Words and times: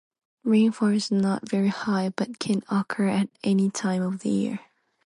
Rainfall 0.43 0.87
is 0.95 1.11
not 1.11 1.47
very 1.47 1.67
high 1.67 2.09
but 2.09 2.39
can 2.39 2.63
occur 2.71 3.07
at 3.07 3.29
any 3.43 3.69
time 3.69 4.01
of 4.01 4.21
the 4.21 4.29
year. 4.31 4.59